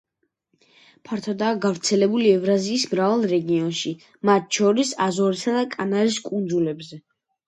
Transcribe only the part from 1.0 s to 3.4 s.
ფართოდაა გავრცელებული ევრაზიის მრავალ